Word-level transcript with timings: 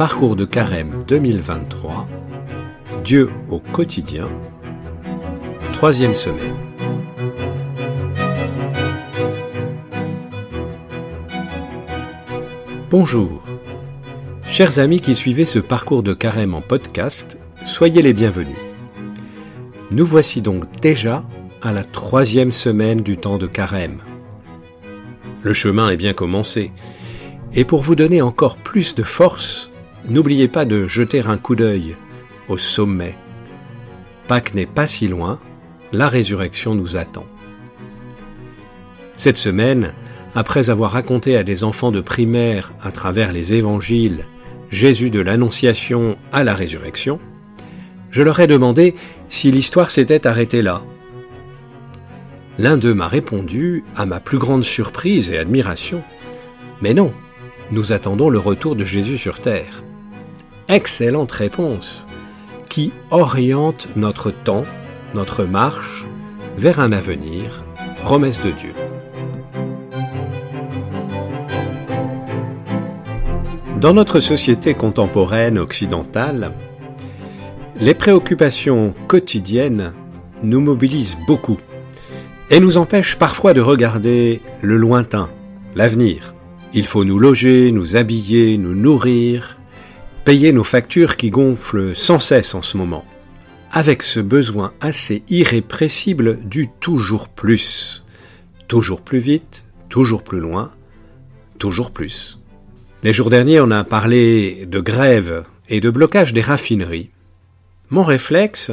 Parcours 0.00 0.34
de 0.34 0.46
Carême 0.46 0.98
2023, 1.08 2.08
Dieu 3.04 3.28
au 3.50 3.58
quotidien, 3.58 4.28
troisième 5.74 6.14
semaine. 6.14 6.54
Bonjour. 12.88 13.42
Chers 14.46 14.78
amis 14.78 15.00
qui 15.00 15.14
suivez 15.14 15.44
ce 15.44 15.58
parcours 15.58 16.02
de 16.02 16.14
carême 16.14 16.54
en 16.54 16.62
podcast, 16.62 17.38
soyez 17.66 18.00
les 18.00 18.14
bienvenus. 18.14 18.56
Nous 19.90 20.06
voici 20.06 20.40
donc 20.40 20.80
déjà 20.80 21.24
à 21.60 21.74
la 21.74 21.84
troisième 21.84 22.52
semaine 22.52 23.02
du 23.02 23.18
temps 23.18 23.36
de 23.36 23.46
carême. 23.46 23.98
Le 25.42 25.52
chemin 25.52 25.90
est 25.90 25.98
bien 25.98 26.14
commencé, 26.14 26.72
et 27.52 27.66
pour 27.66 27.82
vous 27.82 27.96
donner 27.96 28.22
encore 28.22 28.56
plus 28.56 28.94
de 28.94 29.02
force, 29.02 29.70
n'oubliez 30.08 30.48
pas 30.48 30.64
de 30.64 30.86
jeter 30.86 31.20
un 31.20 31.36
coup 31.36 31.56
d'œil 31.56 31.96
au 32.48 32.56
sommet. 32.56 33.16
Pâques 34.26 34.54
n'est 34.54 34.66
pas 34.66 34.86
si 34.86 35.08
loin, 35.08 35.38
la 35.92 36.08
résurrection 36.08 36.74
nous 36.74 36.96
attend. 36.96 37.26
Cette 39.16 39.36
semaine, 39.36 39.92
après 40.34 40.70
avoir 40.70 40.92
raconté 40.92 41.36
à 41.36 41.42
des 41.42 41.64
enfants 41.64 41.90
de 41.90 42.00
primaire 42.00 42.72
à 42.82 42.92
travers 42.92 43.32
les 43.32 43.54
évangiles 43.54 44.24
Jésus 44.70 45.10
de 45.10 45.20
l'Annonciation 45.20 46.16
à 46.32 46.44
la 46.44 46.54
résurrection, 46.54 47.18
je 48.10 48.22
leur 48.22 48.40
ai 48.40 48.46
demandé 48.46 48.94
si 49.28 49.50
l'histoire 49.50 49.90
s'était 49.90 50.26
arrêtée 50.26 50.62
là. 50.62 50.82
L'un 52.58 52.76
d'eux 52.76 52.94
m'a 52.94 53.08
répondu, 53.08 53.84
à 53.96 54.06
ma 54.06 54.20
plus 54.20 54.38
grande 54.38 54.64
surprise 54.64 55.32
et 55.32 55.38
admiration, 55.38 56.02
Mais 56.82 56.94
non, 56.94 57.12
nous 57.70 57.92
attendons 57.92 58.30
le 58.30 58.38
retour 58.38 58.74
de 58.74 58.84
Jésus 58.84 59.18
sur 59.18 59.40
terre. 59.40 59.82
Excellente 60.72 61.32
réponse, 61.32 62.06
qui 62.68 62.92
oriente 63.10 63.88
notre 63.96 64.30
temps, 64.30 64.64
notre 65.14 65.42
marche, 65.42 66.06
vers 66.56 66.78
un 66.78 66.92
avenir, 66.92 67.64
promesse 67.96 68.40
de 68.40 68.52
Dieu. 68.52 68.72
Dans 73.80 73.92
notre 73.94 74.20
société 74.20 74.74
contemporaine 74.74 75.58
occidentale, 75.58 76.52
les 77.80 77.94
préoccupations 77.94 78.94
quotidiennes 79.08 79.92
nous 80.44 80.60
mobilisent 80.60 81.18
beaucoup 81.26 81.58
et 82.48 82.60
nous 82.60 82.78
empêchent 82.78 83.16
parfois 83.16 83.54
de 83.54 83.60
regarder 83.60 84.40
le 84.60 84.76
lointain, 84.76 85.30
l'avenir. 85.74 86.36
Il 86.72 86.86
faut 86.86 87.04
nous 87.04 87.18
loger, 87.18 87.72
nous 87.72 87.96
habiller, 87.96 88.56
nous 88.56 88.76
nourrir, 88.76 89.56
payer 90.24 90.52
nos 90.52 90.64
factures 90.64 91.16
qui 91.16 91.30
gonflent 91.30 91.94
sans 91.94 92.18
cesse 92.18 92.54
en 92.54 92.62
ce 92.62 92.76
moment, 92.76 93.04
avec 93.72 94.02
ce 94.02 94.20
besoin 94.20 94.72
assez 94.80 95.22
irrépressible 95.28 96.38
du 96.44 96.68
toujours 96.68 97.28
plus. 97.28 98.04
Toujours 98.68 99.00
plus 99.00 99.18
vite, 99.18 99.64
toujours 99.88 100.22
plus 100.22 100.40
loin, 100.40 100.72
toujours 101.58 101.90
plus. 101.90 102.38
Les 103.02 103.12
jours 103.12 103.30
derniers, 103.30 103.60
on 103.60 103.70
a 103.70 103.82
parlé 103.84 104.66
de 104.66 104.80
grève 104.80 105.44
et 105.68 105.80
de 105.80 105.90
blocage 105.90 106.32
des 106.32 106.42
raffineries. 106.42 107.10
Mon 107.88 108.04
réflexe 108.04 108.72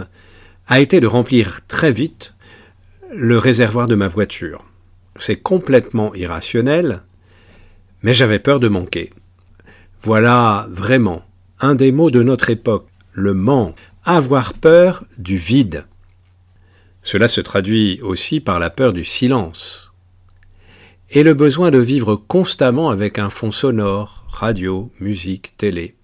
a 0.67 0.79
été 0.79 0.99
de 0.99 1.07
remplir 1.07 1.61
très 1.67 1.91
vite 1.91 2.33
le 3.11 3.37
réservoir 3.37 3.87
de 3.87 3.95
ma 3.95 4.09
voiture. 4.09 4.65
C'est 5.17 5.37
complètement 5.37 6.13
irrationnel, 6.13 7.03
mais 8.03 8.13
j'avais 8.13 8.39
peur 8.39 8.59
de 8.59 8.67
manquer. 8.67 9.11
Voilà 10.01 10.67
vraiment 10.69 11.23
un 11.59 11.75
des 11.75 11.91
mots 11.91 12.11
de 12.11 12.21
notre 12.21 12.49
époque, 12.49 12.87
le 13.13 13.33
manque, 13.33 13.77
avoir 14.03 14.53
peur 14.53 15.03
du 15.17 15.37
vide. 15.37 15.85
Cela 17.01 17.27
se 17.27 17.41
traduit 17.41 17.99
aussi 18.01 18.39
par 18.39 18.59
la 18.59 18.69
peur 18.69 18.93
du 18.93 19.03
silence 19.03 19.93
et 21.09 21.23
le 21.23 21.33
besoin 21.33 21.71
de 21.71 21.77
vivre 21.77 22.15
constamment 22.15 22.89
avec 22.89 23.17
un 23.17 23.29
fond 23.29 23.51
sonore, 23.51 24.25
radio, 24.29 24.91
musique, 24.99 25.55
télé. 25.57 25.95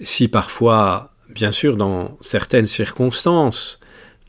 Si 0.00 0.28
parfois, 0.28 1.12
bien 1.28 1.50
sûr 1.50 1.76
dans 1.76 2.16
certaines 2.20 2.68
circonstances, 2.68 3.80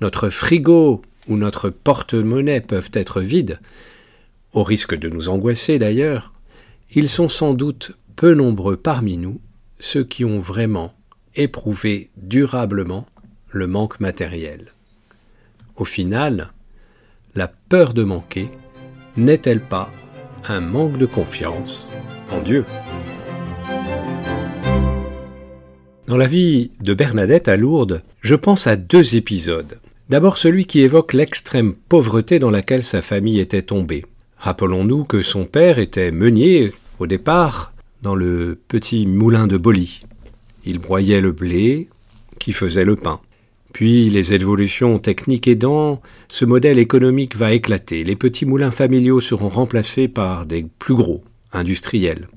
notre 0.02 0.30
frigo 0.30 1.03
ou 1.28 1.38
notre 1.38 1.69
porte-monnaie 1.69 2.62
peuvent 2.62 2.90
être 2.94 3.22
vides, 3.22 3.59
au 4.53 4.64
risque 4.64 4.96
de 4.96 5.09
nous 5.09 5.30
angoisser 5.30 5.78
d'ailleurs, 5.78 6.34
ils 6.92 7.09
sont 7.09 7.30
sans 7.30 7.53
doute 7.53 7.92
peu 8.16 8.34
nombreux 8.34 8.78
parmi 8.78 9.18
nous 9.18 9.40
ceux 9.79 10.03
qui 10.03 10.25
ont 10.25 10.40
vraiment 10.40 10.94
éprouvé 11.35 12.09
durablement 12.17 13.06
le 13.50 13.66
manque 13.66 14.00
matériel. 14.00 14.73
Au 15.75 15.85
final, 15.85 16.51
la 17.35 17.47
peur 17.47 17.94
de 17.94 18.03
manquer 18.03 18.50
n'est-elle 19.16 19.62
pas 19.62 19.91
un 20.47 20.59
manque 20.59 20.97
de 20.97 21.06
confiance 21.06 21.89
en 22.31 22.41
Dieu? 22.41 22.66
Dans 26.07 26.18
la 26.18 26.28
vie 26.28 26.72
de 26.81 26.94
Bernadette 26.94 27.47
à 27.47 27.56
Lourdes, 27.56 28.01
je 28.22 28.35
pense 28.35 28.68
à 28.68 28.75
deux 28.75 29.16
épisodes. 29.16 29.79
D'abord 30.09 30.39
celui 30.39 30.66
qui 30.66 30.81
évoque 30.81 31.13
l'extrême 31.13 31.75
pauvreté 31.75 32.39
dans 32.39 32.50
laquelle 32.50 32.84
sa 32.84 33.01
famille 33.01 33.39
était 33.39 33.62
tombée. 33.62 34.06
Rappelons-nous 34.38 35.03
que 35.03 35.22
son 35.22 35.45
père 35.45 35.78
était 35.78 36.12
meunier, 36.12 36.73
au 36.97 37.06
départ, 37.06 37.73
dans 38.02 38.16
le 38.16 38.60
petit 38.68 39.06
moulin 39.06 39.48
de 39.48 39.58
Bolly. 39.58 40.02
Il 40.66 40.80
broyait 40.80 41.22
le 41.22 41.32
blé, 41.32 41.90
qui 42.40 42.54
faisait 42.54 42.86
le 42.86 42.96
pain. 42.96 43.20
Puis, 43.74 44.10
les 44.10 44.34
évolutions 44.34 44.98
techniques 45.00 45.48
aidant, 45.48 46.02
ce 46.28 46.46
modèle 46.46 46.80
économique 46.80 47.36
va 47.36 47.54
éclater. 47.54 48.04
Les 48.04 48.16
petits 48.16 48.46
moulins 48.46 48.72
familiaux 48.72 49.22
seront 49.22 49.50
remplacés 49.50 50.08
par 50.08 50.46
des 50.46 50.66
plus 50.80 50.96
gros, 50.96 51.24
industriels. 51.54 52.28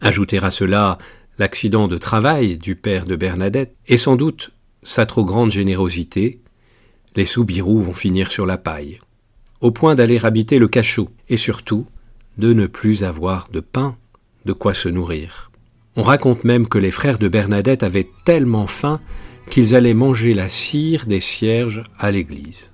Ajouter 0.00 0.38
à 0.42 0.50
cela 0.50 0.98
l'accident 1.38 1.86
de 1.88 1.98
travail 1.98 2.56
du 2.56 2.76
père 2.76 3.04
de 3.04 3.16
Bernadette, 3.16 3.74
et 3.86 3.98
sans 3.98 4.16
doute 4.16 4.52
sa 4.82 5.04
trop 5.04 5.24
grande 5.24 5.50
générosité, 5.50 6.40
les 7.14 7.26
soubirous 7.26 7.82
vont 7.82 7.94
finir 7.94 8.30
sur 8.30 8.46
la 8.46 8.56
paille, 8.56 9.00
au 9.60 9.70
point 9.70 9.94
d'aller 9.94 10.24
habiter 10.24 10.58
le 10.58 10.68
cachot, 10.68 11.10
et 11.28 11.36
surtout 11.36 11.86
de 12.38 12.52
ne 12.52 12.66
plus 12.66 13.04
avoir 13.04 13.48
de 13.50 13.60
pain, 13.60 13.96
de 14.46 14.54
quoi 14.54 14.72
se 14.72 14.88
nourrir. 14.88 15.50
On 15.96 16.02
raconte 16.02 16.44
même 16.44 16.68
que 16.68 16.78
les 16.78 16.90
frères 16.90 17.18
de 17.18 17.28
Bernadette 17.28 17.82
avaient 17.82 18.08
tellement 18.24 18.66
faim 18.66 19.00
qu'ils 19.50 19.74
allaient 19.74 19.94
manger 19.94 20.32
la 20.34 20.48
cire 20.48 21.06
des 21.06 21.20
cierges 21.20 21.84
à 21.98 22.10
l'église. 22.10 22.72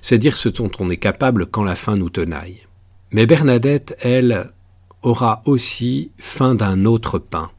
C'est 0.00 0.18
dire 0.18 0.36
ce 0.36 0.48
dont 0.48 0.70
on 0.78 0.90
est 0.90 0.96
capable 0.96 1.46
quand 1.46 1.64
la 1.64 1.74
faim 1.74 1.96
nous 1.96 2.10
tenaille. 2.10 2.66
Mais 3.10 3.26
Bernadette, 3.26 3.96
elle, 4.00 4.52
aura 5.02 5.42
aussi 5.46 6.12
faim 6.18 6.54
d'un 6.54 6.84
autre 6.84 7.18
pain, 7.18 7.50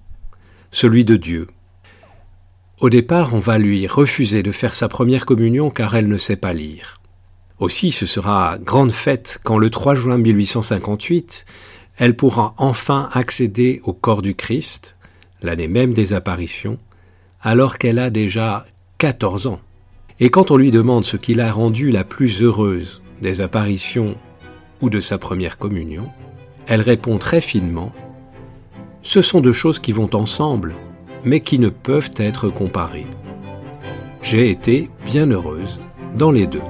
celui 0.72 1.06
de 1.06 1.16
Dieu. 1.16 1.48
Au 2.80 2.90
départ, 2.90 3.34
on 3.34 3.40
va 3.40 3.58
lui 3.58 3.88
refuser 3.88 4.44
de 4.44 4.52
faire 4.52 4.74
sa 4.74 4.90
première 4.90 5.26
communion 5.26 5.70
car 5.70 5.96
elle 5.96 6.08
ne 6.08 6.18
sait 6.18 6.36
pas 6.36 6.54
lire. 6.54 7.00
Aussi, 7.60 7.92
ce 7.92 8.06
sera 8.06 8.58
grande 8.60 8.92
fête 8.92 9.40
quand 9.44 9.58
le 9.58 9.70
3 9.70 9.96
juin 9.96 10.18
1858, 10.18 11.46
elle 11.98 12.16
pourra 12.16 12.54
enfin 12.58 13.10
accéder 13.14 13.82
au 13.84 13.94
corps 13.94 14.22
du 14.22 14.36
Christ, 14.36 14.98
l'année 15.42 15.68
même 15.68 15.94
des 15.94 16.14
apparitions, 16.14 16.78
alors 17.42 17.78
qu'elle 17.78 18.00
a 18.00 18.10
déjà 18.10 18.66
14 18.98 19.48
ans. 19.48 19.60
Et 20.20 20.30
quand 20.30 20.52
on 20.52 20.58
lui 20.58 20.72
demande 20.72 21.04
ce 21.04 21.18
qui 21.18 21.34
l'a 21.34 21.52
rendue 21.52 21.92
la 21.92 22.04
plus 22.04 22.42
heureuse 22.42 23.02
des 23.22 23.42
apparitions 23.42 24.16
ou 24.82 24.90
de 24.90 25.00
sa 25.00 25.18
première 25.18 25.58
communion, 25.58 26.10
elle 26.68 26.82
répond 26.82 27.18
très 27.18 27.42
finement 27.42 27.94
ce 29.04 29.22
sont 29.22 29.42
deux 29.42 29.52
choses 29.52 29.80
qui 29.80 29.92
vont 29.92 30.10
ensemble, 30.16 30.74
mais 31.26 31.42
qui 31.42 31.60
ne 31.60 31.68
peuvent 31.68 32.12
être 32.16 32.50
comparées. 32.50 33.06
J'ai 34.22 34.50
été 34.50 34.90
bien 35.04 35.30
heureuse 35.30 35.82
dans 36.18 36.32
les 36.32 36.48
deux. 36.48 36.62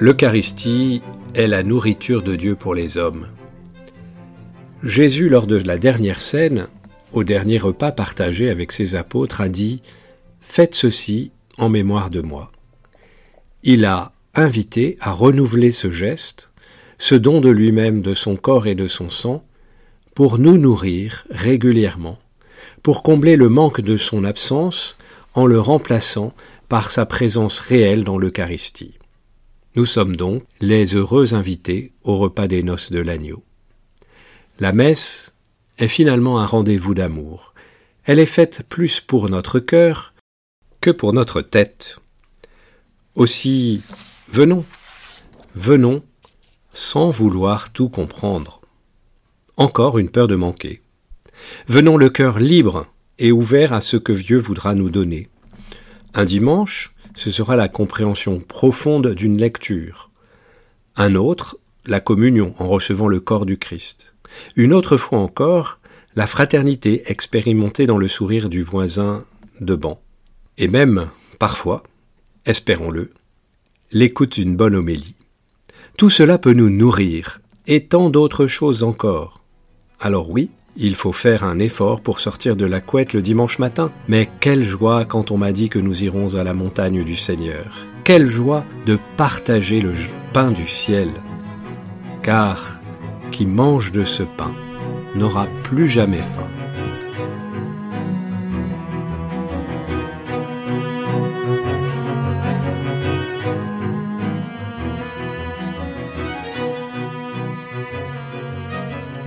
L'Eucharistie 0.00 1.02
est 1.34 1.48
la 1.48 1.64
nourriture 1.64 2.22
de 2.22 2.36
Dieu 2.36 2.54
pour 2.54 2.72
les 2.72 2.98
hommes. 2.98 3.26
Jésus, 4.84 5.28
lors 5.28 5.48
de 5.48 5.56
la 5.56 5.76
dernière 5.76 6.22
scène, 6.22 6.68
au 7.12 7.24
dernier 7.24 7.58
repas 7.58 7.90
partagé 7.90 8.48
avec 8.48 8.70
ses 8.70 8.94
apôtres, 8.94 9.40
a 9.40 9.48
dit 9.48 9.82
Faites 10.40 10.76
ceci 10.76 11.32
en 11.56 11.68
mémoire 11.68 12.10
de 12.10 12.20
moi. 12.20 12.52
Il 13.64 13.84
a 13.84 14.12
invité 14.36 14.98
à 15.00 15.10
renouveler 15.10 15.72
ce 15.72 15.90
geste, 15.90 16.52
ce 16.98 17.16
don 17.16 17.40
de 17.40 17.48
lui-même, 17.48 18.00
de 18.00 18.14
son 18.14 18.36
corps 18.36 18.68
et 18.68 18.76
de 18.76 18.86
son 18.86 19.10
sang, 19.10 19.44
pour 20.14 20.38
nous 20.38 20.58
nourrir 20.58 21.26
régulièrement, 21.28 22.20
pour 22.84 23.02
combler 23.02 23.34
le 23.34 23.48
manque 23.48 23.80
de 23.80 23.96
son 23.96 24.22
absence 24.22 24.96
en 25.34 25.44
le 25.44 25.58
remplaçant 25.58 26.34
par 26.68 26.92
sa 26.92 27.04
présence 27.04 27.58
réelle 27.58 28.04
dans 28.04 28.16
l'Eucharistie. 28.16 28.97
Nous 29.78 29.86
sommes 29.86 30.16
donc 30.16 30.42
les 30.60 30.96
heureux 30.96 31.34
invités 31.34 31.92
au 32.02 32.18
repas 32.18 32.48
des 32.48 32.64
noces 32.64 32.90
de 32.90 32.98
l'agneau. 32.98 33.44
La 34.58 34.72
messe 34.72 35.36
est 35.78 35.86
finalement 35.86 36.40
un 36.40 36.46
rendez-vous 36.46 36.94
d'amour. 36.94 37.54
Elle 38.02 38.18
est 38.18 38.26
faite 38.26 38.64
plus 38.68 39.00
pour 39.00 39.28
notre 39.28 39.60
cœur 39.60 40.14
que 40.80 40.90
pour 40.90 41.12
notre 41.12 41.42
tête. 41.42 42.00
Aussi, 43.14 43.82
venons, 44.26 44.64
venons, 45.54 46.02
sans 46.72 47.10
vouloir 47.10 47.70
tout 47.70 47.88
comprendre. 47.88 48.60
Encore 49.56 50.00
une 50.00 50.10
peur 50.10 50.26
de 50.26 50.34
manquer. 50.34 50.82
Venons 51.68 51.96
le 51.96 52.10
cœur 52.10 52.40
libre 52.40 52.88
et 53.20 53.30
ouvert 53.30 53.72
à 53.72 53.80
ce 53.80 53.96
que 53.96 54.10
Dieu 54.10 54.38
voudra 54.38 54.74
nous 54.74 54.90
donner. 54.90 55.28
Un 56.14 56.24
dimanche, 56.24 56.96
ce 57.18 57.32
sera 57.32 57.56
la 57.56 57.68
compréhension 57.68 58.38
profonde 58.38 59.08
d'une 59.08 59.38
lecture. 59.38 60.10
Un 60.94 61.16
autre, 61.16 61.58
la 61.84 61.98
communion 61.98 62.54
en 62.60 62.68
recevant 62.68 63.08
le 63.08 63.18
corps 63.18 63.44
du 63.44 63.58
Christ. 63.58 64.14
Une 64.54 64.72
autre 64.72 64.96
fois 64.96 65.18
encore, 65.18 65.80
la 66.14 66.28
fraternité 66.28 67.10
expérimentée 67.10 67.86
dans 67.86 67.98
le 67.98 68.06
sourire 68.06 68.48
du 68.48 68.62
voisin 68.62 69.24
de 69.60 69.74
banc. 69.74 70.00
Et 70.58 70.68
même, 70.68 71.08
parfois, 71.40 71.82
espérons-le, 72.46 73.10
l'écoute 73.90 74.38
d'une 74.38 74.54
bonne 74.54 74.76
homélie. 74.76 75.16
Tout 75.96 76.10
cela 76.10 76.38
peut 76.38 76.52
nous 76.52 76.70
nourrir, 76.70 77.40
et 77.66 77.86
tant 77.86 78.10
d'autres 78.10 78.46
choses 78.46 78.84
encore. 78.84 79.42
Alors 79.98 80.30
oui, 80.30 80.50
il 80.80 80.94
faut 80.94 81.12
faire 81.12 81.42
un 81.42 81.58
effort 81.58 82.00
pour 82.00 82.20
sortir 82.20 82.54
de 82.54 82.64
la 82.64 82.80
couette 82.80 83.12
le 83.12 83.20
dimanche 83.20 83.58
matin. 83.58 83.90
Mais 84.06 84.30
quelle 84.40 84.64
joie 84.64 85.04
quand 85.04 85.32
on 85.32 85.36
m'a 85.36 85.52
dit 85.52 85.68
que 85.68 85.80
nous 85.80 86.04
irons 86.04 86.36
à 86.36 86.44
la 86.44 86.54
montagne 86.54 87.02
du 87.02 87.16
Seigneur. 87.16 87.88
Quelle 88.04 88.26
joie 88.26 88.64
de 88.86 88.96
partager 89.16 89.80
le 89.80 89.92
pain 90.32 90.52
du 90.52 90.68
ciel. 90.68 91.08
Car 92.22 92.80
qui 93.32 93.44
mange 93.44 93.92
de 93.92 94.04
ce 94.04 94.22
pain 94.22 94.54
n'aura 95.16 95.48
plus 95.64 95.88
jamais 95.88 96.22
faim. 96.22 96.57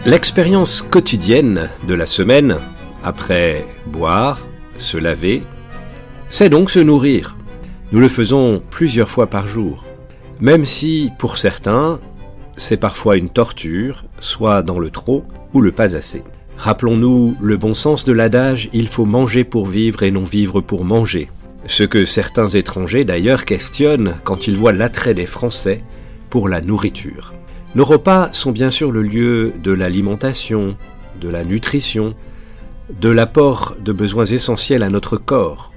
L'expérience 0.03 0.81
quotidienne 0.81 1.69
de 1.88 1.94
la 1.94 2.07
semaine, 2.07 2.57
après 3.03 3.68
boire, 3.86 4.39
se 4.80 4.98
laver, 4.98 5.44
c'est 6.31 6.50
donc 6.50 6.71
se 6.71 6.80
nourrir. 6.80 7.38
Nous 7.92 8.00
le 8.00 8.07
faisons 8.07 8.63
plusieurs 8.71 9.09
fois 9.09 9.27
par 9.27 9.48
jour, 9.48 9.86
même 10.39 10.65
si, 10.65 11.12
pour 11.19 11.38
certains, 11.38 12.00
c'est 12.57 12.77
parfois 12.77 13.15
une 13.15 13.30
torture, 13.30 14.03
soit 14.19 14.63
dans 14.63 14.80
le 14.80 14.89
trop 14.89 15.24
ou 15.53 15.62
le 15.62 15.71
pas 15.71 15.95
assez. 15.95 16.24
Rappelons-nous 16.57 17.38
le 17.39 17.57
bon 17.57 17.75
sens 17.75 18.03
de 18.03 18.12
l'adage 18.12 18.69
il 18.74 18.88
faut 18.88 19.06
manger 19.06 19.44
pour 19.44 19.68
vivre 19.68 20.01
et 20.01 20.09
non 20.09 20.24
vivre 20.24 20.62
pour 20.62 20.83
manger. 20.83 21.30
Ce 21.68 21.83
que 21.83 22.06
certains 22.06 22.50
étrangers 22.50 23.03
d'ailleurs 23.03 23.45
questionnent 23.45 24.15
quand 24.24 24.48
ils 24.48 24.57
voient 24.57 24.74
l'attrait 24.74 25.13
des 25.13 25.27
Français 25.27 25.83
pour 26.31 26.50
la 26.50 26.62
nourriture. 26.62 27.33
Nos 27.73 27.85
repas 27.85 28.33
sont 28.33 28.51
bien 28.51 28.69
sûr 28.69 28.91
le 28.91 29.01
lieu 29.01 29.53
de 29.63 29.71
l'alimentation, 29.71 30.75
de 31.21 31.29
la 31.29 31.45
nutrition, 31.45 32.15
de 32.89 33.07
l'apport 33.07 33.77
de 33.79 33.94
besoins 33.94 34.25
essentiels 34.25 34.83
à 34.83 34.89
notre 34.89 35.15
corps. 35.15 35.73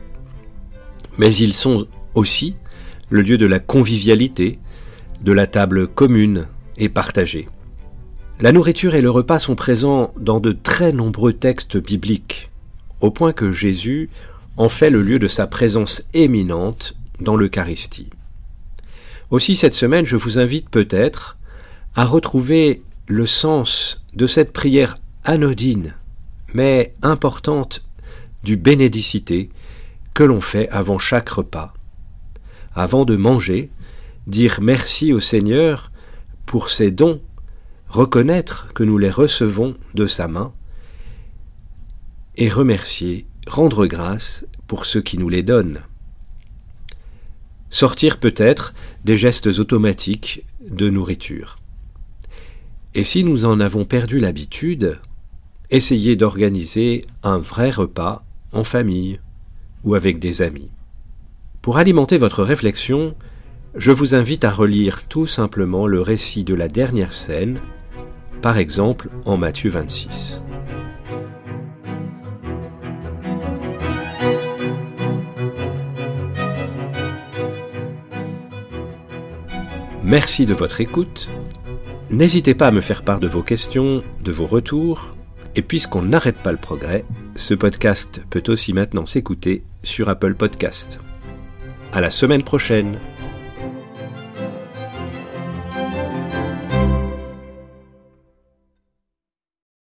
Mais 1.19 1.35
ils 1.37 1.55
sont 1.55 1.87
aussi 2.17 2.57
le 3.11 3.23
lieu 3.23 3.39
de 3.39 3.47
la 3.47 3.61
convivialité, 3.61 4.59
de 5.21 5.31
la 5.31 5.47
table 5.47 5.87
commune 5.87 6.49
et 6.79 6.89
partagée. 6.89 7.49
La 8.41 8.51
nourriture 8.51 8.97
et 8.97 9.01
le 9.01 9.11
repas 9.11 9.39
sont 9.39 9.55
présents 9.55 10.13
dans 10.19 10.41
de 10.41 10.51
très 10.51 10.91
nombreux 10.91 11.33
textes 11.33 11.77
bibliques, 11.77 12.51
au 13.01 13.13
point 13.13 13.33
que 13.33 13.53
Jésus 13.53 14.11
en 14.57 14.69
fait 14.69 14.91
le 14.91 15.03
lieu 15.03 15.21
de 15.21 15.29
sa 15.29 15.47
présence 15.47 16.05
éminente 16.13 16.97
dans 17.21 17.37
l'Eucharistie. 17.37 18.11
Aussi 19.31 19.55
cette 19.55 19.75
semaine, 19.75 20.07
je 20.07 20.17
vous 20.17 20.41
invite 20.41 20.69
peut-être 20.69 21.37
à 21.95 22.05
retrouver 22.05 22.83
le 23.07 23.27
sens 23.27 24.05
de 24.15 24.27
cette 24.27 24.53
prière 24.53 24.99
anodine, 25.25 25.95
mais 26.53 26.95
importante, 27.03 27.85
du 28.43 28.57
bénédicité 28.57 29.51
que 30.13 30.23
l'on 30.23 30.41
fait 30.41 30.69
avant 30.69 30.99
chaque 30.99 31.29
repas. 31.31 31.73
Avant 32.75 33.05
de 33.05 33.17
manger, 33.17 33.71
dire 34.27 34.59
merci 34.61 35.13
au 35.13 35.21
Seigneur 35.21 35.91
pour 36.47 36.69
ses 36.69 36.91
dons, 36.91 37.21
reconnaître 37.89 38.73
que 38.75 38.83
nous 38.83 38.99
les 38.99 39.11
recevons 39.11 39.75
de 39.95 40.07
sa 40.07 40.29
main, 40.29 40.53
et 42.37 42.49
remercier, 42.49 43.27
rendre 43.47 43.87
grâce 43.87 44.45
pour 44.67 44.87
ceux 44.87 45.03
qui 45.03 45.19
nous 45.19 45.29
les 45.29 45.43
donnent. 45.43 45.83
Sortir 47.71 48.19
peut-être 48.19 48.75
des 49.05 49.17
gestes 49.17 49.47
automatiques 49.47 50.45
de 50.61 50.91
nourriture. 50.91 51.59
Et 52.97 53.03
si 53.03 53.25
nous 53.25 53.45
en 53.45 53.59
avons 53.59 53.85
perdu 53.85 54.21
l'habitude, 54.21 55.01
essayez 55.71 56.15
d'organiser 56.15 57.05
un 57.25 57.39
vrai 57.39 57.71
repas 57.71 58.23
en 58.53 58.63
famille 58.63 59.19
ou 59.83 59.97
avec 59.97 60.21
des 60.21 60.43
amis. 60.43 60.71
Pour 61.61 61.79
alimenter 61.79 62.19
votre 62.19 62.45
réflexion, 62.45 63.17
je 63.75 63.91
vous 63.91 64.15
invite 64.15 64.45
à 64.45 64.53
relire 64.53 65.09
tout 65.09 65.27
simplement 65.27 65.89
le 65.89 66.01
récit 66.01 66.45
de 66.45 66.55
la 66.55 66.69
dernière 66.69 67.13
scène, 67.13 67.59
par 68.41 68.59
exemple 68.59 69.09
en 69.25 69.37
Matthieu 69.39 69.71
26. 69.71 70.41
Merci 80.05 80.47
de 80.47 80.55
votre 80.55 80.81
écoute 80.81 81.31
N'hésitez 82.15 82.55
pas 82.55 82.69
à 82.69 82.71
me 82.71 82.81
faire 82.81 83.03
part 83.03 83.19
de 83.19 83.27
vos 83.27 83.43
questions, 83.43 84.05
de 84.23 84.31
vos 84.31 84.47
retours, 84.47 85.17
et 85.57 85.63
puisqu'on 85.63 86.03
n'arrête 86.03 86.37
pas 86.37 86.53
le 86.53 86.59
progrès, 86.59 87.05
ce 87.35 87.55
podcast 87.55 88.23
peut 88.31 88.45
aussi 88.47 88.73
maintenant 88.73 89.05
s'écouter 89.05 89.65
sur 89.83 90.09
Apple 90.09 90.37
Podcast. 90.37 91.01
À 91.93 92.01
la 92.01 92.11
semaine 92.11 92.45
prochaine! 92.45 93.01